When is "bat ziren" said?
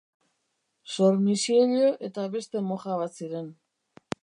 3.05-3.55